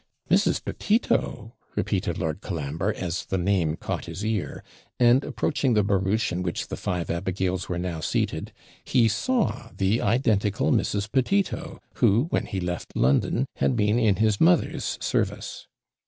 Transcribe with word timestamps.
'Mrs. 0.31 0.65
Petito!' 0.65 1.53
repeated 1.75 2.17
Lord 2.17 2.41
Colambre, 2.41 2.91
as 2.95 3.25
the 3.25 3.37
name 3.37 3.75
caught 3.75 4.05
his 4.05 4.25
ear; 4.25 4.63
and, 4.99 5.23
approaching 5.23 5.75
the 5.75 5.83
barouche 5.83 6.31
in 6.31 6.41
which 6.41 6.69
the 6.69 6.75
five 6.75 7.11
abigails 7.11 7.69
were 7.69 7.77
now 7.77 7.99
seated, 7.99 8.51
he 8.83 9.07
saw 9.07 9.69
the 9.77 10.01
identical 10.01 10.71
Mrs. 10.71 11.11
Petito, 11.11 11.79
who, 11.97 12.23
when 12.31 12.47
he 12.47 12.59
left 12.59 12.95
London, 12.95 13.45
had 13.57 13.75
been 13.75 13.99
in 13.99 14.15
his 14.15 14.41
mother's 14.41 14.97
service. 14.99 15.67